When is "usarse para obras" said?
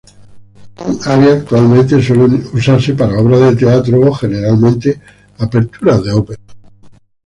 2.55-3.39